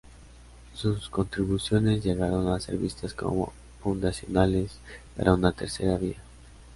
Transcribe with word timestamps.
Sus 0.73 1.09
contribuciones 1.09 2.03
llegaron 2.03 2.47
a 2.47 2.59
ser 2.59 2.75
vistas 2.77 3.13
como 3.13 3.53
fundacionales 3.83 4.71
para 5.15 5.35
una 5.35 5.51
tercera 5.51 5.95
vía. 5.97 6.17